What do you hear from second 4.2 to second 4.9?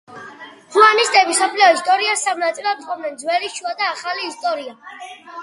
ისტორია.